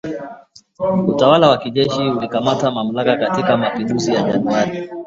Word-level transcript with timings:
Utawala 1.11 1.47
wa 1.49 1.57
kijeshi 1.57 2.01
ulikamata 2.03 2.71
mamlaka 2.71 3.15
katika 3.17 3.57
mapinduzi 3.57 4.13
ya 4.13 4.21
Januari 4.21 4.89